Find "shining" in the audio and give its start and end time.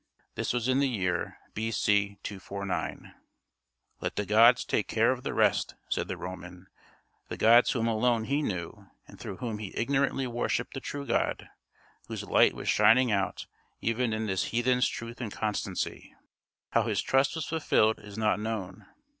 12.67-13.11